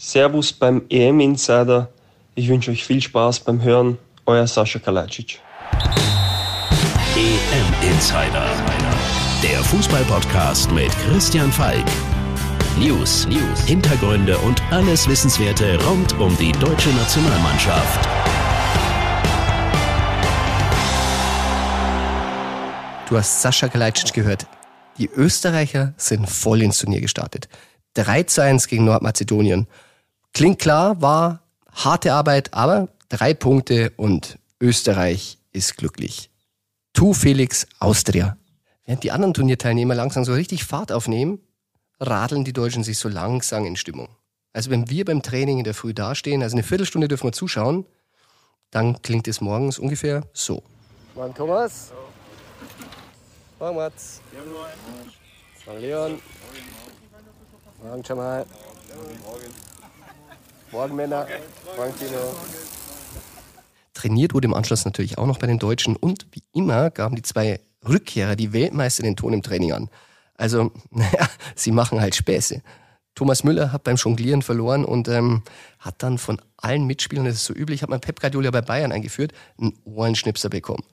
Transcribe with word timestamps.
Servus 0.00 0.52
beim 0.52 0.82
EM 0.90 1.18
Insider. 1.18 1.88
Ich 2.36 2.48
wünsche 2.48 2.70
euch 2.70 2.84
viel 2.84 3.02
Spaß 3.02 3.40
beim 3.40 3.60
Hören. 3.60 3.98
Euer 4.26 4.46
Sascha 4.46 4.78
Kalajic. 4.78 5.40
EM 7.16 7.90
Insider. 7.90 8.46
Der 9.42 9.58
Fußballpodcast 9.64 10.70
mit 10.70 10.90
Christian 10.98 11.50
Falk. 11.50 11.84
News, 12.78 13.26
News, 13.26 13.60
Hintergründe 13.66 14.38
und 14.38 14.62
alles 14.70 15.08
Wissenswerte 15.08 15.84
rund 15.84 16.16
um 16.20 16.36
die 16.38 16.52
deutsche 16.52 16.90
Nationalmannschaft. 16.90 18.08
Du 23.08 23.16
hast 23.16 23.42
Sascha 23.42 23.66
Kalajdzic 23.66 24.12
gehört. 24.12 24.46
Die 24.96 25.10
Österreicher 25.10 25.92
sind 25.96 26.30
voll 26.30 26.62
ins 26.62 26.78
Turnier 26.78 27.00
gestartet. 27.00 27.48
3 27.94 28.22
zu 28.22 28.44
1 28.44 28.68
gegen 28.68 28.84
Nordmazedonien. 28.84 29.66
Klingt 30.32 30.58
klar, 30.58 31.00
war 31.02 31.42
harte 31.72 32.12
Arbeit, 32.12 32.54
aber 32.54 32.88
drei 33.08 33.34
Punkte 33.34 33.92
und 33.96 34.38
Österreich 34.60 35.38
ist 35.52 35.76
glücklich. 35.76 36.30
Tu 36.92 37.14
Felix 37.14 37.66
Austria. 37.78 38.36
Während 38.84 39.04
die 39.04 39.12
anderen 39.12 39.34
Turnierteilnehmer 39.34 39.94
langsam 39.94 40.24
so 40.24 40.32
richtig 40.32 40.64
Fahrt 40.64 40.92
aufnehmen, 40.92 41.40
radeln 42.00 42.44
die 42.44 42.52
Deutschen 42.52 42.84
sich 42.84 42.98
so 42.98 43.08
langsam 43.08 43.64
in 43.64 43.76
Stimmung. 43.76 44.08
Also 44.52 44.70
wenn 44.70 44.88
wir 44.88 45.04
beim 45.04 45.22
Training 45.22 45.58
in 45.58 45.64
der 45.64 45.74
Früh 45.74 45.92
dastehen, 45.94 46.42
also 46.42 46.54
eine 46.54 46.62
Viertelstunde 46.62 47.06
dürfen 47.06 47.28
wir 47.28 47.32
zuschauen, 47.32 47.84
dann 48.70 49.00
klingt 49.02 49.28
es 49.28 49.40
morgens 49.40 49.78
ungefähr 49.78 50.26
so. 50.32 50.62
Morgen 51.14 51.34
Thomas. 51.34 51.92
Morgen 53.58 53.76
Mats. 53.76 54.20
Morgen 55.66 55.80
Leon. 55.80 56.22
Morgen 57.82 58.02
Jamal. 58.02 58.46
Morgen 59.24 59.67
Männer. 60.72 61.26
Morgen 61.76 61.96
Tino. 61.98 62.34
Trainiert 63.94 64.34
wurde 64.34 64.46
im 64.46 64.54
Anschluss 64.54 64.84
natürlich 64.84 65.18
auch 65.18 65.26
noch 65.26 65.38
bei 65.38 65.46
den 65.46 65.58
Deutschen 65.58 65.96
und 65.96 66.26
wie 66.32 66.42
immer 66.52 66.90
gaben 66.90 67.16
die 67.16 67.22
zwei 67.22 67.60
Rückkehrer, 67.86 68.36
die 68.36 68.52
Weltmeister, 68.52 69.02
den 69.02 69.16
Ton 69.16 69.32
im 69.32 69.42
Training 69.42 69.72
an. 69.72 69.90
Also, 70.34 70.70
naja, 70.90 71.28
sie 71.54 71.72
machen 71.72 72.00
halt 72.00 72.14
Späße. 72.14 72.62
Thomas 73.14 73.42
Müller 73.42 73.72
hat 73.72 73.82
beim 73.82 73.96
Jonglieren 73.96 74.42
verloren 74.42 74.84
und 74.84 75.08
ähm, 75.08 75.42
hat 75.80 76.02
dann 76.02 76.18
von 76.18 76.40
allen 76.56 76.86
Mitspielern, 76.86 77.24
das 77.24 77.34
ist 77.34 77.46
so 77.46 77.54
üblich, 77.54 77.82
hat 77.82 77.90
man 77.90 78.00
Pep 78.00 78.20
Guardiola 78.20 78.50
bei 78.52 78.60
Bayern 78.60 78.92
eingeführt, 78.92 79.32
einen 79.58 79.76
Ohrenschnipser 79.84 80.50
bekommen. 80.50 80.84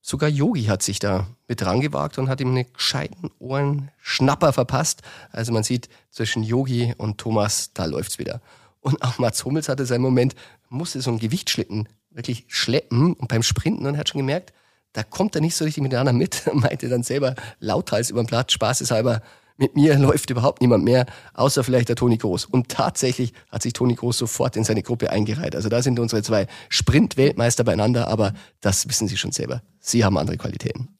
Sogar 0.00 0.28
Yogi 0.28 0.64
hat 0.64 0.84
sich 0.84 1.00
da 1.00 1.26
mit 1.48 1.66
rangewagt 1.66 2.18
und 2.18 2.28
hat 2.28 2.40
ihm 2.40 2.50
einen 2.50 2.72
gescheiten 2.72 3.30
Ohrenschnapper 3.40 4.52
verpasst. 4.52 5.02
Also 5.32 5.52
man 5.52 5.64
sieht, 5.64 5.88
zwischen 6.12 6.44
Yogi 6.44 6.94
und 6.96 7.18
Thomas, 7.18 7.72
da 7.74 7.86
läuft's 7.86 8.20
wieder. 8.20 8.40
Und 8.86 9.02
auch 9.02 9.18
Mats 9.18 9.44
Hummels 9.44 9.68
hatte 9.68 9.84
seinen 9.84 10.02
Moment, 10.02 10.36
musste 10.68 11.00
so 11.00 11.10
einen 11.10 11.18
Gewichtsschlitten 11.18 11.88
wirklich 12.10 12.44
schleppen 12.46 13.14
und 13.14 13.26
beim 13.26 13.42
Sprinten 13.42 13.84
und 13.84 13.98
hat 13.98 14.10
schon 14.10 14.20
gemerkt, 14.20 14.52
da 14.92 15.02
kommt 15.02 15.34
er 15.34 15.40
nicht 15.40 15.56
so 15.56 15.64
richtig 15.64 15.82
miteinander 15.82 16.12
mit, 16.12 16.48
meinte 16.54 16.88
dann 16.88 17.02
selber 17.02 17.34
lauthals 17.58 18.10
über 18.10 18.22
den 18.22 18.28
Platz, 18.28 18.52
spaßeshalber, 18.52 19.22
mit 19.56 19.74
mir 19.74 19.98
läuft 19.98 20.30
überhaupt 20.30 20.60
niemand 20.60 20.84
mehr, 20.84 21.04
außer 21.34 21.64
vielleicht 21.64 21.88
der 21.88 21.96
Toni 21.96 22.16
Groß. 22.16 22.44
Und 22.44 22.68
tatsächlich 22.68 23.32
hat 23.50 23.64
sich 23.64 23.72
Toni 23.72 23.96
Groß 23.96 24.18
sofort 24.18 24.54
in 24.54 24.62
seine 24.62 24.84
Gruppe 24.84 25.10
eingereiht. 25.10 25.56
Also 25.56 25.68
da 25.68 25.82
sind 25.82 25.98
unsere 25.98 26.22
zwei 26.22 26.46
Sprint-Weltmeister 26.68 27.64
beieinander, 27.64 28.06
aber 28.06 28.34
das 28.60 28.88
wissen 28.88 29.08
Sie 29.08 29.16
schon 29.16 29.32
selber. 29.32 29.62
Sie 29.80 30.04
haben 30.04 30.16
andere 30.16 30.36
Qualitäten. 30.36 30.96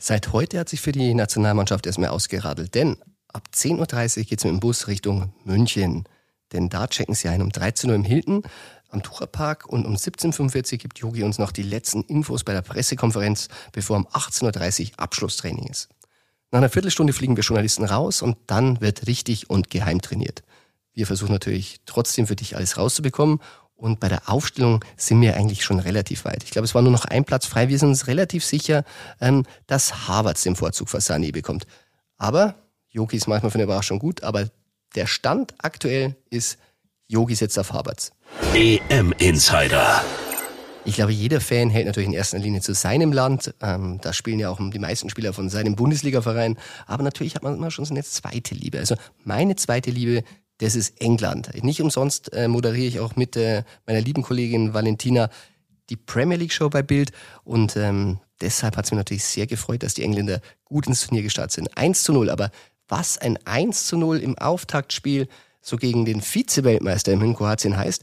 Seit 0.00 0.32
heute 0.32 0.60
hat 0.60 0.70
sich 0.70 0.80
für 0.80 0.92
die 0.92 1.12
Nationalmannschaft 1.12 1.84
erstmal 1.84 2.08
ausgeradelt, 2.08 2.74
denn 2.74 2.96
ab 3.30 3.48
10.30 3.54 4.18
Uhr 4.20 4.24
geht 4.24 4.38
es 4.38 4.44
mit 4.44 4.54
dem 4.54 4.60
Bus 4.60 4.88
Richtung 4.88 5.34
München. 5.44 6.08
Denn 6.52 6.68
da 6.68 6.86
checken 6.86 7.14
sie 7.14 7.28
ein 7.28 7.42
um 7.42 7.50
13 7.50 7.90
Uhr 7.90 7.96
im 7.96 8.04
Hilton 8.04 8.42
am 8.90 9.02
Tucherpark 9.02 9.66
und 9.66 9.86
um 9.86 9.94
17.45 9.94 10.72
Uhr 10.72 10.78
gibt 10.78 10.98
Yogi 10.98 11.22
uns 11.22 11.38
noch 11.38 11.52
die 11.52 11.62
letzten 11.62 12.02
Infos 12.02 12.44
bei 12.44 12.54
der 12.54 12.62
Pressekonferenz, 12.62 13.48
bevor 13.72 13.96
um 13.96 14.06
18.30 14.08 14.92
Uhr 14.92 15.00
Abschlusstraining 15.00 15.66
ist. 15.66 15.88
Nach 16.50 16.58
einer 16.58 16.70
Viertelstunde 16.70 17.12
fliegen 17.12 17.36
wir 17.36 17.44
Journalisten 17.44 17.84
raus 17.84 18.22
und 18.22 18.38
dann 18.46 18.80
wird 18.80 19.06
richtig 19.06 19.50
und 19.50 19.68
geheim 19.68 20.00
trainiert. 20.00 20.42
Wir 20.94 21.06
versuchen 21.06 21.32
natürlich 21.32 21.80
trotzdem 21.84 22.26
für 22.26 22.36
dich 22.36 22.56
alles 22.56 22.78
rauszubekommen 22.78 23.40
und 23.74 24.00
bei 24.00 24.08
der 24.08 24.28
Aufstellung 24.28 24.84
sind 24.96 25.20
wir 25.20 25.36
eigentlich 25.36 25.62
schon 25.62 25.78
relativ 25.78 26.24
weit. 26.24 26.42
Ich 26.42 26.50
glaube, 26.50 26.64
es 26.64 26.74
war 26.74 26.82
nur 26.82 26.90
noch 26.90 27.04
ein 27.04 27.24
Platz 27.24 27.46
frei. 27.46 27.68
Wir 27.68 27.78
sind 27.78 27.90
uns 27.90 28.08
relativ 28.08 28.44
sicher, 28.44 28.84
ähm, 29.20 29.44
dass 29.66 30.08
Harvards 30.08 30.42
den 30.42 30.56
Vorzug 30.56 30.88
vor 30.88 31.00
Sani 31.00 31.30
bekommt. 31.30 31.66
Aber 32.16 32.56
Yogi 32.88 33.16
ist 33.16 33.28
manchmal 33.28 33.50
für 33.50 33.56
eine 33.56 33.64
Überraschung 33.64 34.00
gut, 34.00 34.24
aber 34.24 34.48
der 34.94 35.06
Stand 35.06 35.54
aktuell 35.58 36.16
ist, 36.30 36.58
Yogi 37.06 37.34
setzt 37.34 37.58
auf 37.58 37.72
Harvards. 37.72 38.12
EM 38.54 39.12
Insider. 39.18 40.02
Ich 40.84 40.94
glaube, 40.94 41.12
jeder 41.12 41.40
Fan 41.40 41.68
hält 41.68 41.86
natürlich 41.86 42.08
in 42.08 42.14
erster 42.14 42.38
Linie 42.38 42.62
zu 42.62 42.72
seinem 42.72 43.12
Land. 43.12 43.54
Ähm, 43.60 43.98
da 44.00 44.12
spielen 44.12 44.38
ja 44.38 44.48
auch 44.48 44.58
die 44.58 44.78
meisten 44.78 45.10
Spieler 45.10 45.34
von 45.34 45.50
seinem 45.50 45.76
Bundesliga-Verein. 45.76 46.56
Aber 46.86 47.02
natürlich 47.02 47.34
hat 47.34 47.42
man 47.42 47.56
immer 47.56 47.70
schon 47.70 47.84
so 47.84 47.92
eine 47.92 48.04
zweite 48.04 48.54
Liebe. 48.54 48.78
Also 48.78 48.94
meine 49.22 49.56
zweite 49.56 49.90
Liebe, 49.90 50.24
das 50.58 50.74
ist 50.74 51.00
England. 51.00 51.50
Nicht 51.62 51.82
umsonst 51.82 52.32
äh, 52.32 52.48
moderiere 52.48 52.86
ich 52.86 53.00
auch 53.00 53.16
mit 53.16 53.36
äh, 53.36 53.64
meiner 53.86 54.00
lieben 54.00 54.22
Kollegin 54.22 54.72
Valentina 54.72 55.28
die 55.90 55.96
Premier 55.96 56.38
League 56.38 56.52
Show 56.52 56.70
bei 56.70 56.82
Bild. 56.82 57.12
Und 57.44 57.76
ähm, 57.76 58.18
deshalb 58.40 58.76
hat 58.76 58.86
es 58.86 58.90
mich 58.90 58.98
natürlich 58.98 59.24
sehr 59.24 59.46
gefreut, 59.46 59.82
dass 59.82 59.94
die 59.94 60.04
Engländer 60.04 60.40
gut 60.64 60.86
ins 60.86 61.06
Turnier 61.06 61.22
gestartet 61.22 61.52
sind. 61.52 61.76
1 61.76 62.02
zu 62.02 62.12
0. 62.12 62.30
Aber 62.30 62.50
was 62.88 63.18
ein 63.18 63.38
1 63.44 63.86
zu 63.86 63.96
0 63.96 64.18
im 64.18 64.36
Auftaktspiel 64.38 65.28
so 65.60 65.76
gegen 65.76 66.04
den 66.04 66.22
Vize-Weltmeister 66.22 67.12
in 67.12 67.34
Kroatien 67.34 67.76
heißt, 67.76 68.02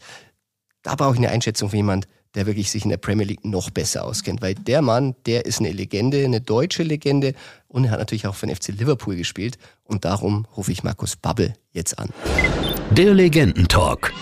da 0.83 0.95
brauche 0.95 1.13
ich 1.13 1.19
eine 1.19 1.29
Einschätzung 1.29 1.69
von 1.69 1.77
jemand, 1.77 2.07
der 2.35 2.45
wirklich 2.45 2.69
sich 2.69 2.83
in 2.83 2.89
der 2.89 2.97
Premier 2.97 3.25
League 3.25 3.45
noch 3.45 3.69
besser 3.69 4.03
auskennt. 4.03 4.41
Weil 4.41 4.55
der 4.55 4.81
Mann, 4.81 5.15
der 5.25 5.45
ist 5.45 5.59
eine 5.59 5.71
Legende, 5.71 6.23
eine 6.23 6.41
deutsche 6.41 6.83
Legende 6.83 7.33
und 7.67 7.85
er 7.85 7.91
hat 7.91 7.99
natürlich 7.99 8.27
auch 8.27 8.35
für 8.35 8.45
den 8.45 8.55
FC 8.55 8.67
Liverpool 8.67 9.15
gespielt. 9.15 9.57
Und 9.83 10.05
darum 10.05 10.45
rufe 10.55 10.71
ich 10.71 10.83
Markus 10.83 11.15
Babbel 11.15 11.53
jetzt 11.71 11.97
an. 11.97 12.09
Der 12.91 13.13
Legendentalk. 13.13 14.13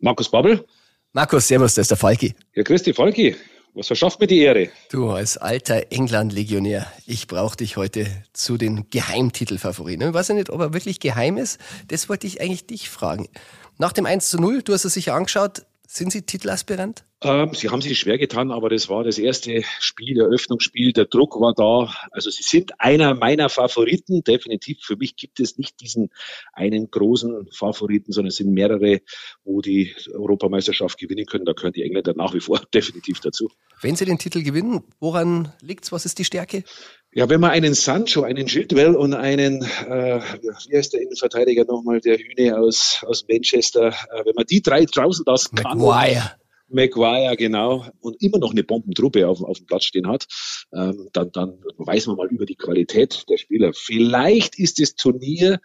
Markus 0.00 0.30
Babbel. 0.30 0.64
Markus, 1.12 1.48
servus, 1.48 1.74
das 1.74 1.84
ist 1.84 1.90
der 1.90 1.96
Falki. 1.96 2.34
Ja, 2.54 2.62
grüß 2.62 2.82
dich, 2.82 2.94
Falki. 2.94 3.34
Was 3.78 3.86
verschafft 3.86 4.18
mir 4.18 4.26
die 4.26 4.40
Ehre? 4.40 4.70
Du 4.90 5.10
als 5.10 5.36
alter 5.36 5.92
England-Legionär, 5.92 6.92
ich 7.06 7.28
brauche 7.28 7.56
dich 7.56 7.76
heute 7.76 8.08
zu 8.32 8.56
den 8.56 8.90
Geheimtitelfavoriten. 8.90 10.08
Ich 10.08 10.14
weiß 10.14 10.30
nicht, 10.30 10.50
ob 10.50 10.60
er 10.60 10.74
wirklich 10.74 10.98
geheim 10.98 11.36
ist. 11.36 11.60
Das 11.86 12.08
wollte 12.08 12.26
ich 12.26 12.40
eigentlich 12.40 12.66
dich 12.66 12.90
fragen. 12.90 13.28
Nach 13.76 13.92
dem 13.92 14.04
1 14.04 14.30
zu 14.30 14.38
0, 14.38 14.62
du 14.62 14.72
hast 14.72 14.84
es 14.84 14.94
sicher 14.94 15.14
angeschaut, 15.14 15.62
sind 15.90 16.12
Sie 16.12 16.20
Titelaspirant? 16.20 17.02
Ähm, 17.22 17.54
sie 17.54 17.70
haben 17.70 17.80
sich 17.80 17.98
schwer 17.98 18.18
getan, 18.18 18.52
aber 18.52 18.68
das 18.68 18.90
war 18.90 19.04
das 19.04 19.18
erste 19.18 19.64
Spiel, 19.80 20.20
Eröffnungsspiel. 20.20 20.92
Der 20.92 21.06
Druck 21.06 21.40
war 21.40 21.54
da. 21.54 21.92
Also 22.10 22.30
Sie 22.30 22.42
sind 22.42 22.78
einer 22.78 23.14
meiner 23.14 23.48
Favoriten. 23.48 24.22
Definitiv. 24.22 24.80
Für 24.82 24.96
mich 24.96 25.16
gibt 25.16 25.40
es 25.40 25.56
nicht 25.56 25.80
diesen 25.80 26.10
einen 26.52 26.90
großen 26.90 27.48
Favoriten, 27.52 28.12
sondern 28.12 28.28
es 28.28 28.36
sind 28.36 28.52
mehrere, 28.52 29.00
wo 29.44 29.62
die 29.62 29.96
Europameisterschaft 30.12 30.98
gewinnen 30.98 31.24
können. 31.24 31.46
Da 31.46 31.54
gehören 31.54 31.72
die 31.72 31.82
Engländer 31.82 32.12
nach 32.14 32.34
wie 32.34 32.40
vor 32.40 32.60
definitiv 32.74 33.20
dazu. 33.20 33.50
Wenn 33.80 33.96
Sie 33.96 34.04
den 34.04 34.18
Titel 34.18 34.42
gewinnen, 34.42 34.84
woran 35.00 35.52
liegt's? 35.62 35.90
Was 35.90 36.04
ist 36.04 36.18
die 36.18 36.24
Stärke? 36.24 36.64
Ja, 37.12 37.28
wenn 37.30 37.40
man 37.40 37.50
einen 37.50 37.74
Sancho, 37.74 38.22
einen 38.22 38.46
Giltwell 38.46 38.94
und 38.94 39.14
einen, 39.14 39.62
äh, 39.62 40.20
wie 40.68 40.76
heißt 40.76 40.92
der 40.92 41.00
Innenverteidiger 41.00 41.64
nochmal, 41.64 42.00
der 42.00 42.18
Hühne 42.18 42.58
aus, 42.58 43.02
aus 43.06 43.24
Manchester, 43.28 43.88
äh, 43.88 44.24
wenn 44.26 44.34
man 44.34 44.44
die 44.44 44.60
drei 44.60 44.84
draußen 44.84 45.24
lassen 45.26 45.56
kann. 45.56 45.78
Maguire. 45.78 46.32
Maguire, 46.68 47.34
genau, 47.36 47.86
und 48.00 48.20
immer 48.22 48.38
noch 48.38 48.50
eine 48.50 48.62
Bombentruppe 48.62 49.26
auf, 49.26 49.42
auf 49.42 49.56
dem 49.56 49.66
Platz 49.66 49.84
stehen 49.84 50.06
hat, 50.06 50.26
ähm, 50.74 51.08
dann, 51.14 51.32
dann 51.32 51.58
weiß 51.78 52.08
man 52.08 52.16
mal 52.16 52.28
über 52.28 52.44
die 52.44 52.56
Qualität 52.56 53.24
der 53.30 53.38
Spieler. 53.38 53.72
Vielleicht 53.72 54.58
ist 54.58 54.78
das 54.78 54.94
Turnier 54.94 55.60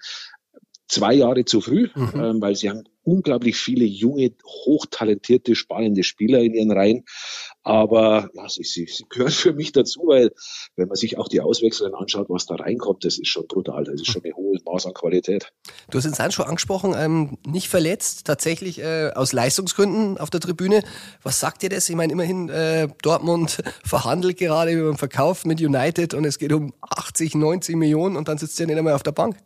zwei 0.88 1.14
Jahre 1.14 1.44
zu 1.44 1.60
früh, 1.60 1.90
mhm. 1.94 2.12
ähm, 2.16 2.42
weil 2.42 2.56
sie 2.56 2.70
haben 2.70 2.84
unglaublich 3.04 3.58
viele 3.58 3.86
junge, 3.86 4.32
hochtalentierte, 4.66 5.56
spannende 5.56 6.04
Spieler 6.04 6.40
in 6.40 6.54
ihren 6.54 6.72
Reihen. 6.72 7.04
Aber 7.64 8.30
ja, 8.34 8.50
sie, 8.50 8.64
sie, 8.64 8.86
sie 8.88 9.06
gehören 9.10 9.32
für 9.32 9.54
mich 9.54 9.72
dazu, 9.72 10.02
weil 10.06 10.32
wenn 10.76 10.90
man 10.90 10.96
sich 10.96 11.18
auch 11.18 11.30
die 11.30 11.40
Auswechslungen 11.40 11.96
anschaut, 11.96 12.28
was 12.30 12.46
da 12.46 12.56
reinkommt, 12.56 13.06
das 13.06 13.18
ist 13.18 13.30
schon 13.30 13.48
brutal. 13.48 13.86
Das 13.86 13.96
ist 13.96 14.08
schon 14.08 14.24
ein 14.26 14.34
hohes 14.36 14.64
Maß 14.66 14.86
an 14.86 14.94
Qualität. 14.94 15.54
Du 15.90 15.98
hast 15.98 16.04
den 16.04 16.14
Sancho 16.14 16.44
angesprochen, 16.44 16.94
ähm, 16.98 17.38
nicht 17.48 17.70
verletzt, 17.70 18.26
tatsächlich 18.26 18.80
äh, 18.80 19.12
aus 19.16 19.32
Leistungsgründen 19.32 20.18
auf 20.18 20.30
der 20.30 20.42
Tribüne. 20.42 20.84
Was 21.24 21.40
sagt 21.40 21.62
dir 21.62 21.70
das? 21.70 21.88
Ich 21.88 21.96
meine, 21.96 22.12
immerhin 22.12 22.50
äh, 22.50 22.90
Dortmund 23.02 23.64
verhandelt 23.86 24.38
gerade 24.38 24.72
über 24.72 24.92
den 24.92 24.98
Verkauf 24.98 25.46
mit 25.46 25.62
United 25.62 26.14
und 26.14 26.26
es 26.26 26.40
geht 26.40 26.52
um 26.52 26.74
80, 26.82 27.36
90 27.36 27.78
Millionen 27.78 28.18
und 28.18 28.28
dann 28.28 28.38
sitzt 28.38 28.60
er 28.60 28.68
nicht 28.68 28.78
einmal 28.78 28.94
auf 28.94 29.04
der 29.04 29.14
Bank. 29.14 29.38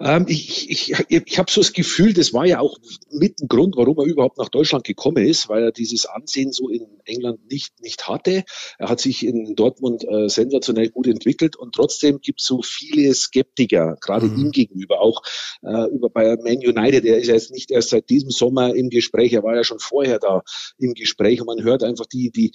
Ähm, 0.00 0.26
ich 0.28 0.70
ich, 0.70 0.92
ich, 1.08 1.38
habe 1.38 1.50
so 1.50 1.60
das 1.60 1.72
Gefühl, 1.72 2.12
das 2.12 2.32
war 2.32 2.46
ja 2.46 2.60
auch 2.60 2.78
mit 3.10 3.40
ein 3.40 3.48
Grund, 3.48 3.76
warum 3.76 3.98
er 3.98 4.04
überhaupt 4.04 4.38
nach 4.38 4.48
Deutschland 4.48 4.84
gekommen 4.84 5.24
ist, 5.24 5.48
weil 5.48 5.62
er 5.62 5.72
dieses 5.72 6.06
Ansehen 6.06 6.52
so 6.52 6.68
in 6.68 6.86
England 7.04 7.40
nicht, 7.50 7.80
nicht 7.80 8.08
hatte. 8.08 8.44
Er 8.78 8.88
hat 8.88 9.00
sich 9.00 9.24
in 9.24 9.54
Dortmund 9.54 10.04
äh, 10.04 10.28
sensationell 10.28 10.90
gut 10.90 11.06
entwickelt 11.06 11.56
und 11.56 11.74
trotzdem 11.74 12.20
gibt 12.20 12.40
es 12.40 12.46
so 12.46 12.62
viele 12.62 13.14
Skeptiker, 13.14 13.96
gerade 14.00 14.26
mhm. 14.26 14.46
ihm 14.46 14.50
gegenüber, 14.50 15.00
auch 15.00 15.22
äh, 15.62 15.88
über 15.90 16.10
bei 16.10 16.36
Man 16.36 16.58
United. 16.58 17.04
Er 17.04 17.18
ist 17.18 17.28
ja 17.28 17.34
jetzt 17.34 17.52
nicht 17.52 17.70
erst 17.70 17.90
seit 17.90 18.10
diesem 18.10 18.30
Sommer 18.30 18.74
im 18.74 18.90
Gespräch, 18.90 19.32
er 19.32 19.42
war 19.42 19.54
ja 19.54 19.64
schon 19.64 19.78
vorher 19.78 20.18
da 20.18 20.42
im 20.78 20.94
Gespräch 20.94 21.40
und 21.40 21.46
man 21.46 21.62
hört 21.62 21.82
einfach 21.82 22.06
die, 22.06 22.30
die, 22.30 22.52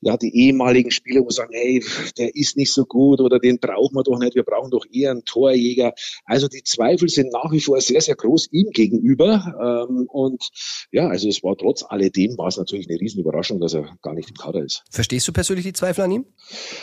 ja, 0.00 0.16
die 0.16 0.34
ehemaligen 0.34 0.90
Spieler, 0.90 1.22
wo 1.22 1.30
sagen, 1.30 1.52
hey, 1.54 1.84
der 2.18 2.34
ist 2.34 2.56
nicht 2.56 2.72
so 2.72 2.84
gut 2.84 3.20
oder 3.20 3.38
den 3.38 3.58
brauchen 3.58 3.94
wir 3.94 4.02
doch 4.02 4.18
nicht, 4.18 4.34
wir 4.34 4.44
brauchen 4.44 4.70
doch 4.70 4.86
eher 4.90 5.10
einen 5.10 5.24
Torjäger. 5.24 5.94
Also 6.24 6.48
die 6.48 6.62
Zweifel 6.70 7.08
sind 7.08 7.32
nach 7.32 7.50
wie 7.52 7.60
vor 7.60 7.80
sehr, 7.80 8.00
sehr 8.00 8.14
groß 8.14 8.48
ihm 8.52 8.70
gegenüber. 8.70 9.86
Ähm, 9.90 10.06
und 10.08 10.48
ja, 10.92 11.08
also 11.08 11.28
es 11.28 11.42
war 11.42 11.56
trotz 11.56 11.84
alledem 11.86 12.38
war 12.38 12.48
es 12.48 12.56
natürlich 12.56 12.88
eine 12.88 13.00
Riesenüberraschung, 13.00 13.60
dass 13.60 13.74
er 13.74 13.96
gar 14.02 14.14
nicht 14.14 14.30
im 14.30 14.36
Kader 14.36 14.62
ist. 14.62 14.84
Verstehst 14.90 15.26
du 15.28 15.32
persönlich 15.32 15.64
die 15.64 15.72
Zweifel 15.72 16.02
an 16.02 16.10
ihm? 16.10 16.26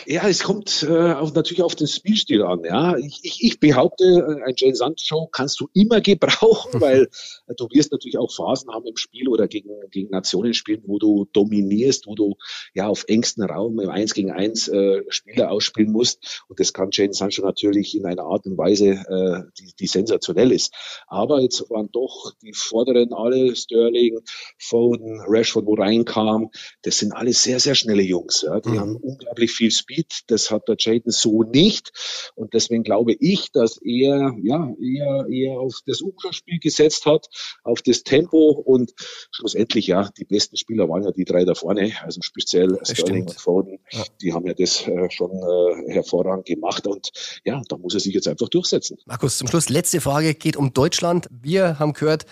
Ja, 0.06 0.28
es 0.28 0.42
kommt 0.42 0.86
äh, 0.88 1.12
auch 1.12 1.34
natürlich 1.34 1.62
auf 1.62 1.74
den 1.74 1.86
Spielstil 1.86 2.42
an. 2.42 2.64
Ja, 2.64 2.96
ich, 2.96 3.20
ich, 3.22 3.42
ich 3.42 3.60
behaupte, 3.60 4.04
äh, 4.04 4.48
ein 4.48 4.54
Jane 4.56 4.74
Sancho 4.74 5.28
kannst 5.32 5.60
du 5.60 5.68
immer 5.74 6.00
gebrauchen, 6.08 6.80
weil 6.80 7.08
du 7.56 7.68
wirst 7.70 7.92
natürlich 7.92 8.18
auch 8.18 8.30
Phasen 8.32 8.70
haben 8.72 8.86
im 8.86 8.96
Spiel 8.96 9.28
oder 9.28 9.48
gegen, 9.48 9.70
gegen 9.90 10.10
Nationen 10.10 10.54
spielen, 10.54 10.82
wo 10.86 10.98
du 10.98 11.26
dominierst, 11.32 12.06
wo 12.06 12.14
du 12.14 12.36
ja 12.74 12.88
auf 12.88 13.04
engstem 13.08 13.44
Raum 13.44 13.80
im 13.80 13.90
Eins 13.90 14.14
gegen 14.14 14.30
Eins 14.30 14.68
äh, 14.68 15.02
Spieler 15.08 15.50
ausspielen 15.50 15.92
musst. 15.92 16.42
Und 16.48 16.60
das 16.60 16.72
kann 16.72 16.90
Jane 16.92 17.14
Sancho 17.14 17.42
natürlich 17.42 17.96
in 17.96 18.06
einer 18.06 18.24
Art 18.24 18.46
und 18.46 18.58
Weise, 18.58 18.90
äh, 18.90 19.42
die, 19.58 19.72
die 19.80 19.86
sensationell 19.86 20.52
ist. 20.52 20.74
Aber 21.06 21.40
jetzt 21.40 21.68
waren 21.70 21.90
doch 21.92 22.32
die 22.42 22.52
vorderen 22.52 23.12
alle, 23.12 23.54
Sterling, 23.56 24.18
Foden, 24.58 25.20
Rashford, 25.26 25.66
wo 25.66 25.74
reinkam, 25.74 26.50
das 26.82 26.98
sind 26.98 27.12
alle 27.12 27.32
sehr, 27.32 27.60
sehr 27.60 27.74
schnelle 27.74 28.02
Jungs. 28.02 28.42
Ja. 28.42 28.60
Die 28.60 28.70
mhm. 28.70 28.80
haben 28.80 28.96
unglaublich 28.96 29.52
viel 29.52 29.70
Speed. 29.70 30.22
Das 30.28 30.50
hat 30.50 30.68
der 30.68 30.76
Jaden 30.78 31.10
so 31.10 31.42
nicht. 31.42 31.92
Und 32.34 32.54
deswegen 32.54 32.82
glaube 32.82 33.14
ich, 33.18 33.52
dass 33.52 33.78
er 33.82 34.34
ja 34.42 34.72
eher, 34.80 35.26
eher 35.30 35.58
auf 35.58 35.80
das 35.86 36.00
Umschlagspiel 36.00 36.58
gesetzt 36.58 37.06
hat, 37.06 37.28
auf 37.62 37.82
das 37.82 38.02
Tempo 38.02 38.50
und 38.50 38.92
schlussendlich 39.30 39.86
ja, 39.86 40.10
die 40.16 40.24
besten 40.24 40.56
Spieler 40.56 40.88
waren 40.88 41.04
ja 41.04 41.12
die 41.12 41.24
drei 41.24 41.44
da 41.44 41.54
vorne, 41.54 41.92
also 42.02 42.20
speziell 42.22 42.78
Sterling 42.82 43.26
und 43.26 43.40
Foden. 43.40 43.78
Ja. 43.90 44.04
Die 44.22 44.32
haben 44.32 44.46
ja 44.46 44.54
das 44.54 44.86
äh, 44.86 45.10
schon 45.10 45.30
äh, 45.30 45.92
hervorragend 45.92 46.46
gemacht 46.46 46.86
und 46.86 47.10
ja, 47.44 47.62
da 47.68 47.76
muss 47.76 47.94
er 47.94 48.00
sich 48.00 48.14
jetzt 48.14 48.28
einfach 48.28 48.48
durchsetzen. 48.48 48.98
Markus, 49.06 49.38
zum 49.38 49.48
Schluss 49.48 49.67
letzte 49.70 50.00
Frage 50.00 50.34
geht 50.34 50.56
um 50.56 50.72
Deutschland. 50.72 51.28
Wir 51.30 51.78
haben 51.78 51.92
gehört, 51.92 52.26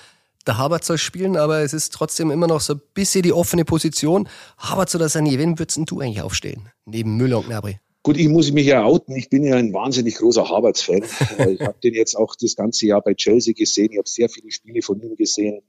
der 0.46 0.58
Havertz 0.58 0.86
soll 0.86 0.98
spielen, 0.98 1.36
aber 1.36 1.60
es 1.60 1.72
ist 1.72 1.92
trotzdem 1.92 2.30
immer 2.30 2.46
noch 2.46 2.60
so 2.60 2.74
ein 2.74 2.80
bisschen 2.94 3.22
die 3.22 3.32
offene 3.32 3.64
Position. 3.64 4.28
Havertz 4.58 4.94
oder 4.94 5.06
Sané, 5.06 5.38
wen 5.38 5.58
würdest 5.58 5.80
du 5.86 6.00
eigentlich 6.00 6.22
aufstellen? 6.22 6.70
Neben 6.84 7.16
Müller 7.16 7.38
und 7.38 7.46
Gnabry? 7.46 7.78
Gut, 8.02 8.16
ich 8.16 8.28
muss 8.28 8.52
mich 8.52 8.66
ja 8.66 8.84
outen. 8.84 9.16
Ich 9.16 9.28
bin 9.28 9.42
ja 9.42 9.56
ein 9.56 9.72
wahnsinnig 9.72 10.14
großer 10.16 10.48
Havertz-Fan. 10.48 11.02
ich 11.50 11.60
habe 11.60 11.76
den 11.82 11.94
jetzt 11.94 12.16
auch 12.16 12.36
das 12.36 12.54
ganze 12.54 12.86
Jahr 12.86 13.02
bei 13.02 13.14
Chelsea 13.14 13.52
gesehen. 13.52 13.90
Ich 13.90 13.98
habe 13.98 14.08
sehr 14.08 14.28
viele 14.28 14.52
Spiele 14.52 14.82
von 14.82 15.00
ihm 15.00 15.16
gesehen 15.16 15.62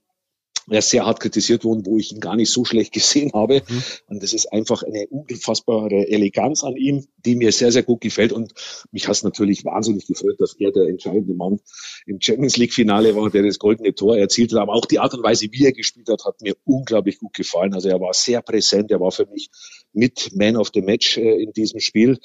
er 0.69 0.79
ist 0.79 0.89
sehr 0.89 1.05
hart 1.05 1.19
kritisiert 1.19 1.63
worden, 1.63 1.85
wo 1.85 1.97
ich 1.97 2.11
ihn 2.11 2.19
gar 2.19 2.35
nicht 2.35 2.51
so 2.51 2.65
schlecht 2.65 2.93
gesehen 2.93 3.31
habe. 3.33 3.61
Mhm. 3.67 3.83
Und 4.07 4.23
das 4.23 4.33
ist 4.33 4.51
einfach 4.51 4.83
eine 4.83 5.07
unfassbare 5.07 6.07
Eleganz 6.09 6.63
an 6.63 6.75
ihm, 6.75 7.05
die 7.25 7.35
mir 7.35 7.51
sehr, 7.51 7.71
sehr 7.71 7.83
gut 7.83 8.01
gefällt. 8.01 8.33
Und 8.33 8.53
mich 8.91 9.07
hat 9.07 9.15
es 9.15 9.23
natürlich 9.23 9.65
wahnsinnig 9.65 10.07
gefreut, 10.07 10.39
dass 10.39 10.55
er 10.59 10.71
der 10.71 10.87
entscheidende 10.87 11.33
Mann 11.33 11.59
im 12.05 12.19
Champions 12.21 12.57
League-Finale 12.57 13.15
war, 13.15 13.29
der 13.29 13.43
das 13.43 13.59
goldene 13.59 13.93
Tor 13.93 14.17
erzielt 14.17 14.51
hat. 14.53 14.59
Aber 14.59 14.73
auch 14.73 14.85
die 14.85 14.99
Art 14.99 15.13
und 15.13 15.23
Weise, 15.23 15.47
wie 15.51 15.65
er 15.65 15.73
gespielt 15.73 16.09
hat, 16.09 16.25
hat 16.25 16.41
mir 16.41 16.55
unglaublich 16.65 17.19
gut 17.19 17.33
gefallen. 17.33 17.73
Also 17.73 17.89
er 17.89 17.99
war 17.99 18.13
sehr 18.13 18.41
präsent. 18.41 18.91
Er 18.91 18.99
war 18.99 19.11
für 19.11 19.25
mich 19.25 19.49
mit 19.97 20.29
Man 20.33 20.55
of 20.55 20.69
the 20.73 20.81
Match 20.81 21.17
äh, 21.17 21.41
in 21.41 21.51
diesem 21.51 21.79
Spiel. 21.79 22.19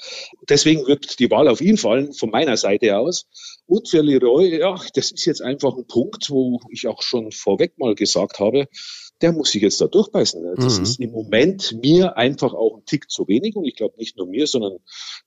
Deswegen 0.47 0.85
wird 0.85 1.19
die 1.19 1.29
Wahl 1.31 1.47
auf 1.47 1.59
ihn 1.59 1.77
fallen, 1.77 2.13
von 2.13 2.29
meiner 2.29 2.55
Seite 2.55 2.97
aus. 2.97 3.25
Und 3.65 3.89
für 3.89 4.01
Leroy, 4.01 4.59
ja, 4.59 4.79
das 4.93 5.11
ist 5.11 5.25
jetzt 5.25 5.41
einfach 5.41 5.75
ein 5.75 5.87
Punkt, 5.87 6.29
wo 6.29 6.59
ich 6.69 6.87
auch 6.87 7.01
schon 7.01 7.31
vorweg 7.31 7.77
mal 7.77 7.95
gesagt 7.95 8.39
habe, 8.39 8.67
der 9.23 9.31
muss 9.31 9.51
sich 9.51 9.61
jetzt 9.61 9.79
da 9.79 9.87
durchbeißen. 9.87 10.55
Das 10.57 10.77
mhm. 10.77 10.83
ist 10.83 10.99
im 10.99 11.11
Moment 11.11 11.79
mir 11.81 12.17
einfach 12.17 12.53
auch 12.53 12.75
ein 12.75 12.85
Tick 12.85 13.09
zu 13.09 13.25
wenig 13.29 13.55
und 13.55 13.63
ich 13.65 13.77
glaube 13.77 13.95
nicht 13.97 14.17
nur 14.17 14.27
mir, 14.27 14.47
sondern 14.47 14.79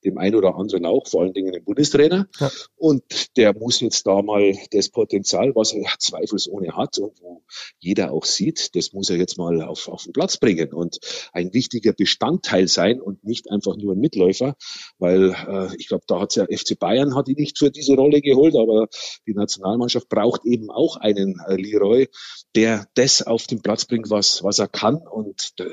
dem 0.05 0.19
einen 0.19 0.35
oder 0.35 0.55
anderen 0.55 0.85
auch, 0.85 1.07
vor 1.07 1.23
allen 1.23 1.33
Dingen 1.33 1.53
dem 1.53 1.65
Bundestrainer. 1.65 2.29
Ja. 2.39 2.51
Und 2.77 3.37
der 3.39 3.57
muss 3.57 3.81
jetzt 3.81 4.07
da 4.07 4.21
mal 4.21 4.55
das 4.71 4.91
Potenzial, 4.91 5.55
was 5.55 5.73
er 5.73 5.87
zweifelsohne 5.99 6.77
hat 6.77 6.99
und 6.99 7.19
wo 7.23 7.43
jeder 7.79 8.13
auch 8.13 8.27
sieht, 8.27 8.77
das 8.77 8.93
muss 8.93 9.09
er 9.09 9.17
jetzt 9.17 9.39
mal 9.39 9.63
auf, 9.63 9.89
auf 9.89 10.05
den 10.05 10.13
Platz 10.13 10.37
bringen 10.37 10.75
und 10.75 10.99
ein 11.33 11.55
wichtiger 11.55 11.95
Bestandteil 11.95 12.69
sein 12.69 13.01
und 13.01 13.25
nicht 13.25 13.51
einfach 13.51 13.77
nur 13.77 13.95
ein 13.95 13.99
Mitläufer, 13.99 14.57
weil 14.99 15.31
äh, 15.33 15.75
ich 15.79 15.89
glaube, 15.89 16.05
da 16.07 16.21
hat 16.21 16.37
ja 16.37 16.45
FC 16.45 16.79
Bayern 16.79 17.15
hat 17.15 17.29
ihn 17.29 17.37
nicht 17.39 17.59
für 17.59 17.71
diese 17.71 17.95
Rolle 17.95 18.21
geholt, 18.21 18.57
aber 18.57 18.89
die 19.27 19.33
Nationalmannschaft 19.33 20.11
braucht 20.11 20.45
eben 20.45 20.71
auch 20.71 20.97
einen 20.97 21.41
äh, 21.49 21.57
Leroy, 21.57 22.09
der 22.55 22.87
das 22.95 23.23
auf 23.23 23.47
den 23.47 23.63
Platz 23.63 23.86
bringt, 23.87 24.11
was, 24.11 24.43
was 24.43 24.59
er 24.59 24.69
kann. 24.69 24.97
Und 24.97 25.59
der, 25.59 25.71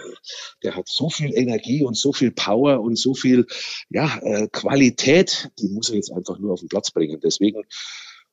der 0.63 0.75
hat 0.75 0.87
so 0.87 1.09
viel 1.09 1.33
Energie 1.33 1.83
und 1.83 1.97
so 1.97 2.13
viel 2.13 2.31
Power 2.31 2.81
und 2.81 2.97
so 2.97 3.13
viel 3.13 3.45
ja, 3.89 4.19
äh, 4.21 4.47
Qualität, 4.51 5.49
die 5.59 5.69
muss 5.69 5.89
er 5.89 5.95
jetzt 5.95 6.11
einfach 6.11 6.39
nur 6.39 6.53
auf 6.53 6.59
den 6.59 6.69
Platz 6.69 6.91
bringen. 6.91 7.19
Deswegen 7.21 7.63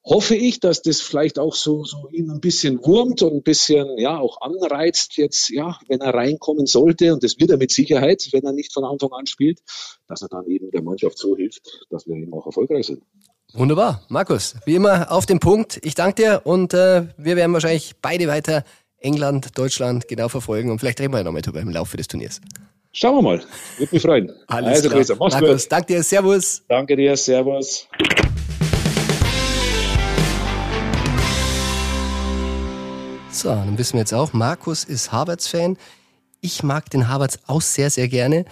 hoffe 0.04 0.34
ich, 0.34 0.60
dass 0.60 0.82
das 0.82 1.00
vielleicht 1.00 1.38
auch 1.38 1.54
so, 1.54 1.84
so 1.84 2.08
ihn 2.10 2.30
ein 2.30 2.40
bisschen 2.40 2.78
wurmt 2.84 3.22
und 3.22 3.32
ein 3.34 3.42
bisschen 3.42 3.98
ja 3.98 4.18
auch 4.18 4.40
anreizt 4.40 5.16
jetzt, 5.16 5.50
ja, 5.50 5.78
wenn 5.88 6.00
er 6.00 6.14
reinkommen 6.14 6.66
sollte, 6.66 7.12
und 7.12 7.22
das 7.22 7.38
wird 7.38 7.50
er 7.50 7.58
mit 7.58 7.70
Sicherheit, 7.70 8.26
wenn 8.32 8.44
er 8.44 8.52
nicht 8.52 8.72
von 8.72 8.84
Anfang 8.84 9.12
an 9.12 9.26
spielt, 9.26 9.60
dass 10.08 10.22
er 10.22 10.28
dann 10.28 10.46
eben 10.46 10.70
der 10.70 10.82
Mannschaft 10.82 11.18
so 11.18 11.36
hilft, 11.36 11.86
dass 11.90 12.06
wir 12.06 12.16
eben 12.16 12.32
auch 12.32 12.46
erfolgreich 12.46 12.86
sind. 12.86 13.02
Wunderbar. 13.52 14.02
Markus, 14.08 14.54
wie 14.64 14.76
immer 14.76 15.10
auf 15.10 15.26
den 15.26 15.40
Punkt. 15.40 15.80
Ich 15.82 15.94
danke 15.94 16.22
dir 16.22 16.42
und 16.44 16.72
äh, 16.72 17.08
wir 17.16 17.36
werden 17.36 17.52
wahrscheinlich 17.52 17.94
beide 18.00 18.28
weiter 18.28 18.64
England, 19.00 19.58
Deutschland 19.58 20.08
genau 20.08 20.28
verfolgen 20.28 20.70
und 20.70 20.78
vielleicht 20.78 21.00
reden 21.00 21.12
wir 21.12 21.18
ja 21.18 21.24
noch 21.24 21.32
mal 21.32 21.42
drüber 21.42 21.60
im 21.60 21.70
Laufe 21.70 21.96
des 21.96 22.06
Turniers. 22.06 22.40
Schauen 22.92 23.16
wir 23.16 23.22
mal. 23.22 23.42
Würde 23.78 23.94
mich 23.94 24.02
freuen. 24.02 24.32
Alles 24.46 24.68
also, 24.68 24.88
klar. 24.88 25.00
Grüße. 25.00 25.16
Mach's 25.18 25.34
Markus, 25.34 25.62
gut. 25.62 25.72
danke 25.72 25.86
dir. 25.94 26.02
Servus. 26.02 26.62
Danke 26.68 26.96
dir. 26.96 27.16
Servus. 27.16 27.86
So, 33.30 33.48
dann 33.48 33.78
wissen 33.78 33.94
wir 33.94 34.00
jetzt 34.00 34.12
auch, 34.12 34.32
Markus 34.32 34.84
ist 34.84 35.12
Harvards-Fan. 35.12 35.78
Ich 36.40 36.62
mag 36.62 36.90
den 36.90 37.08
Harvards 37.08 37.38
auch 37.46 37.62
sehr, 37.62 37.88
sehr 37.88 38.08
gerne. 38.08 38.44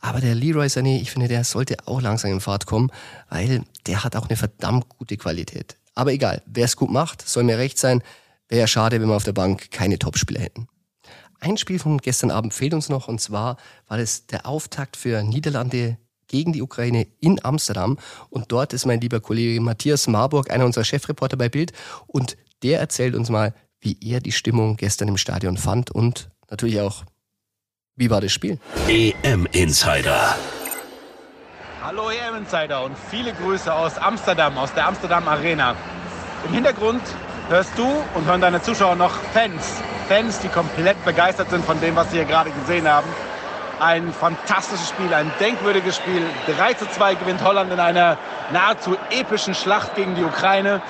Aber 0.00 0.20
der 0.20 0.34
Leroy 0.34 0.66
Sané, 0.66 1.00
ich 1.00 1.10
finde, 1.10 1.26
der 1.26 1.42
sollte 1.44 1.76
auch 1.86 2.00
langsam 2.00 2.30
in 2.30 2.40
Fahrt 2.40 2.66
kommen, 2.66 2.92
weil 3.30 3.62
der 3.86 4.04
hat 4.04 4.14
auch 4.14 4.28
eine 4.28 4.36
verdammt 4.36 4.88
gute 4.90 5.16
Qualität. 5.16 5.76
Aber 5.94 6.12
egal, 6.12 6.42
wer 6.46 6.66
es 6.66 6.76
gut 6.76 6.90
macht, 6.90 7.26
soll 7.26 7.42
mir 7.42 7.58
recht 7.58 7.78
sein. 7.78 8.02
Wäre 8.48 8.60
ja 8.60 8.66
schade, 8.66 9.00
wenn 9.00 9.08
wir 9.08 9.16
auf 9.16 9.24
der 9.24 9.32
Bank 9.32 9.70
keine 9.70 9.98
Topspieler 9.98 10.40
hätten. 10.40 10.68
Ein 11.40 11.56
Spiel 11.58 11.78
von 11.78 11.98
gestern 11.98 12.30
Abend 12.30 12.54
fehlt 12.54 12.74
uns 12.74 12.88
noch 12.88 13.06
und 13.06 13.20
zwar 13.20 13.58
war 13.86 13.98
es 13.98 14.26
der 14.26 14.46
Auftakt 14.46 14.96
für 14.96 15.22
Niederlande 15.22 15.98
gegen 16.26 16.52
die 16.52 16.62
Ukraine 16.62 17.06
in 17.20 17.44
Amsterdam 17.44 17.98
und 18.30 18.50
dort 18.50 18.72
ist 18.72 18.86
mein 18.86 19.00
lieber 19.00 19.20
Kollege 19.20 19.60
Matthias 19.60 20.08
Marburg, 20.08 20.50
einer 20.50 20.64
unserer 20.64 20.84
Chefreporter 20.84 21.36
bei 21.36 21.48
Bild 21.48 21.72
und 22.06 22.36
der 22.62 22.80
erzählt 22.80 23.14
uns 23.14 23.28
mal, 23.28 23.54
wie 23.80 23.96
er 24.02 24.20
die 24.20 24.32
Stimmung 24.32 24.76
gestern 24.76 25.08
im 25.08 25.16
Stadion 25.16 25.56
fand 25.56 25.90
und 25.90 26.30
natürlich 26.50 26.80
auch, 26.80 27.04
wie 27.96 28.10
war 28.10 28.20
das 28.20 28.32
Spiel? 28.32 28.58
EM 28.88 29.46
Insider. 29.52 30.36
Hallo 31.82 32.10
EM 32.10 32.36
Insider 32.42 32.84
und 32.84 32.96
viele 33.10 33.32
Grüße 33.32 33.72
aus 33.72 33.96
Amsterdam, 33.96 34.58
aus 34.58 34.74
der 34.74 34.86
Amsterdam 34.88 35.28
Arena. 35.28 35.76
Im 36.46 36.54
Hintergrund 36.54 37.02
hörst 37.48 37.78
du 37.78 37.86
und 38.14 38.26
hören 38.26 38.40
deine 38.40 38.60
Zuschauer 38.60 38.94
noch 38.94 39.12
Fans. 39.32 39.82
Fans, 40.06 40.38
die 40.40 40.48
komplett 40.48 41.02
begeistert 41.04 41.50
sind 41.50 41.64
von 41.64 41.80
dem, 41.80 41.96
was 41.96 42.10
sie 42.10 42.16
hier 42.18 42.26
gerade 42.26 42.50
gesehen 42.50 42.88
haben. 42.88 43.06
Ein 43.80 44.12
fantastisches 44.12 44.88
Spiel, 44.88 45.12
ein 45.14 45.30
denkwürdiges 45.40 45.96
Spiel. 45.96 46.22
3 46.58 46.74
zu 46.74 46.86
2 46.88 47.14
gewinnt 47.14 47.42
Holland 47.42 47.72
in 47.72 47.80
einer 47.80 48.18
nahezu 48.52 48.96
epischen 49.10 49.54
Schlacht 49.54 49.94
gegen 49.94 50.14
die 50.14 50.24
Ukraine. 50.24 50.82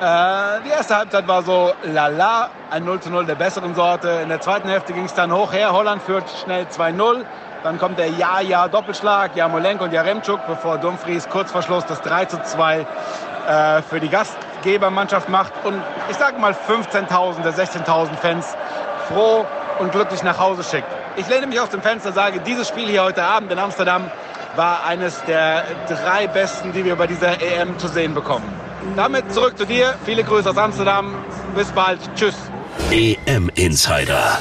Äh, 0.00 0.62
die 0.64 0.70
erste 0.70 0.96
Halbzeit 0.96 1.26
war 1.26 1.42
so 1.42 1.72
lala, 1.82 2.50
ein 2.70 2.84
0 2.84 3.00
zu 3.00 3.10
0 3.10 3.26
der 3.26 3.34
besseren 3.34 3.74
Sorte. 3.74 4.08
In 4.22 4.28
der 4.28 4.40
zweiten 4.40 4.68
Hälfte 4.68 4.92
ging 4.92 5.04
es 5.04 5.14
dann 5.14 5.32
hoch 5.32 5.52
her. 5.52 5.72
Holland 5.72 6.02
führt 6.02 6.24
schnell 6.44 6.66
2-0. 6.66 7.24
Dann 7.64 7.78
kommt 7.78 7.98
der 7.98 8.08
Ja-Ja-Doppelschlag, 8.10 9.34
Jamolenko 9.34 9.84
und 9.84 9.92
Jaremczuk, 9.92 10.46
bevor 10.46 10.78
Dumfries 10.78 11.28
kurz 11.28 11.50
vor 11.50 11.62
Schluss 11.62 11.84
das 11.86 12.00
3 12.02 12.26
zu 12.26 12.40
2 12.40 12.86
äh, 13.48 13.82
für 13.82 13.98
die 13.98 14.08
Gast 14.08 14.36
Gebermannschaft 14.66 15.28
macht 15.28 15.52
und 15.64 15.80
ich 16.10 16.16
sage 16.16 16.38
mal 16.38 16.52
15.000 16.52 17.42
der 17.42 17.54
16.000 17.54 18.16
Fans 18.16 18.46
froh 19.08 19.46
und 19.78 19.92
glücklich 19.92 20.22
nach 20.24 20.38
Hause 20.38 20.64
schickt. 20.64 20.88
Ich 21.16 21.28
lehne 21.28 21.46
mich 21.46 21.60
aus 21.60 21.70
dem 21.70 21.82
Fenster 21.82 22.08
und 22.08 22.14
sage, 22.16 22.40
dieses 22.40 22.68
Spiel 22.68 22.88
hier 22.88 23.04
heute 23.04 23.22
Abend 23.22 23.52
in 23.52 23.58
Amsterdam 23.58 24.10
war 24.56 24.84
eines 24.84 25.22
der 25.24 25.64
drei 25.88 26.26
besten, 26.26 26.72
die 26.72 26.84
wir 26.84 26.96
bei 26.96 27.06
dieser 27.06 27.40
EM 27.40 27.78
zu 27.78 27.88
sehen 27.88 28.14
bekommen. 28.14 28.44
Damit 28.96 29.32
zurück 29.32 29.56
zu 29.56 29.66
dir. 29.66 29.94
Viele 30.04 30.24
Grüße 30.24 30.50
aus 30.50 30.56
Amsterdam. 30.56 31.14
Bis 31.54 31.68
bald. 31.68 32.00
Tschüss. 32.16 32.34
EM 32.90 33.50
Insider. 33.54 34.38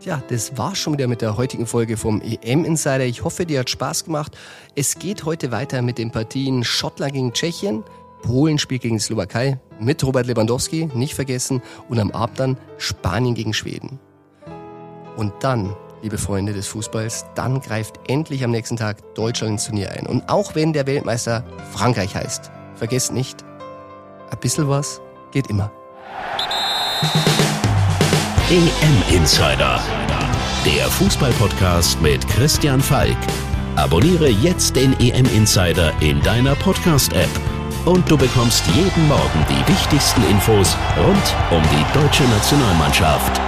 Ja, 0.00 0.22
das 0.28 0.56
war 0.56 0.74
schon 0.74 0.92
wieder 0.94 1.08
mit 1.08 1.20
der 1.20 1.36
heutigen 1.36 1.66
Folge 1.66 1.96
vom 1.96 2.22
EM 2.22 2.64
Insider. 2.64 3.04
Ich 3.04 3.24
hoffe, 3.24 3.44
dir 3.44 3.60
hat 3.60 3.70
Spaß 3.70 4.04
gemacht. 4.04 4.36
Es 4.74 4.98
geht 4.98 5.24
heute 5.24 5.50
weiter 5.50 5.82
mit 5.82 5.98
den 5.98 6.12
Partien 6.12 6.62
Schottland 6.62 7.12
gegen 7.14 7.32
Tschechien, 7.32 7.82
Polen 8.22 8.58
spielt 8.58 8.82
gegen 8.82 8.96
die 8.96 9.02
Slowakei 9.02 9.58
mit 9.80 10.02
Robert 10.04 10.26
Lewandowski, 10.26 10.88
nicht 10.94 11.14
vergessen, 11.14 11.62
und 11.88 11.98
am 11.98 12.10
Abend 12.10 12.40
dann 12.40 12.56
Spanien 12.78 13.34
gegen 13.34 13.54
Schweden. 13.54 13.98
Und 15.16 15.32
dann, 15.40 15.74
liebe 16.02 16.18
Freunde 16.18 16.52
des 16.52 16.66
Fußballs, 16.68 17.26
dann 17.34 17.60
greift 17.60 17.98
endlich 18.08 18.44
am 18.44 18.50
nächsten 18.50 18.76
Tag 18.76 19.14
Deutschland 19.14 19.52
ins 19.52 19.66
Turnier 19.66 19.90
ein. 19.92 20.06
Und 20.06 20.28
auch 20.28 20.54
wenn 20.54 20.72
der 20.72 20.86
Weltmeister 20.86 21.44
Frankreich 21.72 22.14
heißt, 22.14 22.50
vergesst 22.74 23.12
nicht, 23.12 23.44
ein 24.30 24.38
bisschen 24.40 24.68
was 24.68 25.00
geht 25.32 25.48
immer. 25.48 25.70
EM 28.50 29.16
Insider, 29.16 29.80
der 30.64 30.88
Fußballpodcast 30.88 32.00
mit 32.00 32.26
Christian 32.28 32.80
Falk. 32.80 33.16
Abonniere 33.76 34.28
jetzt 34.28 34.74
den 34.74 34.98
EM 34.98 35.26
Insider 35.36 35.92
in 36.00 36.20
deiner 36.22 36.54
Podcast-App 36.56 37.28
und 37.88 38.10
du 38.10 38.18
bekommst 38.18 38.66
jeden 38.74 39.08
Morgen 39.08 39.46
die 39.48 39.72
wichtigsten 39.72 40.22
Infos 40.30 40.76
rund 40.98 41.36
um 41.50 41.62
die 41.70 41.98
deutsche 41.98 42.24
Nationalmannschaft 42.24 43.40